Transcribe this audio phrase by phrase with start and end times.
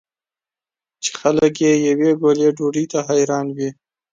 [1.03, 3.69] چې خلک یې یوې ګولې ډوډۍ ته حیران وي.